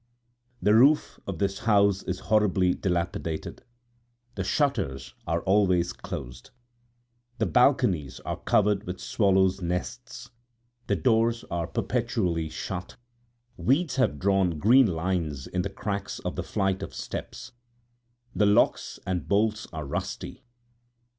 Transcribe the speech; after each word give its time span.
The 0.63 0.73
roof 0.73 1.19
of 1.27 1.37
this 1.37 1.59
house 1.59 2.01
is 2.01 2.21
horribly 2.21 2.73
dilapidated, 2.73 3.61
the 4.33 4.43
shutters 4.43 5.13
are 5.27 5.41
always 5.43 5.93
closed, 5.93 6.49
the 7.37 7.45
balconies 7.45 8.19
are 8.21 8.39
covered 8.39 8.87
with 8.87 8.99
swallows' 8.99 9.61
nests, 9.61 10.31
the 10.87 10.95
doors 10.95 11.45
are 11.51 11.67
perpetually 11.67 12.49
shut, 12.49 12.95
weeds 13.57 13.97
have 13.97 14.17
drawn 14.17 14.57
green 14.57 14.87
lines 14.87 15.45
in 15.45 15.61
the 15.61 15.69
cracks 15.69 16.17
of 16.17 16.35
the 16.35 16.41
flights 16.41 16.81
of 16.83 16.95
steps, 16.95 17.51
the 18.33 18.47
locks 18.47 18.97
and 19.05 19.27
bolts 19.27 19.67
are 19.71 19.85
rusty. 19.85 20.43